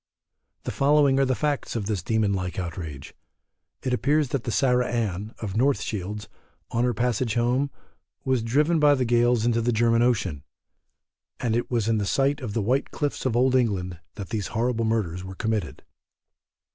[0.63, 3.13] The following are the facts of this demon like outrage:
[3.83, 6.27] It appears that the Sarah Ann, of North Shields,
[6.71, 7.69] on her passage home,
[8.25, 10.41] was driven by the gales into the German ocean,
[11.39, 14.85] and it was in sight of the white cliffs of Old England that these horrible
[14.85, 15.83] murders were committed.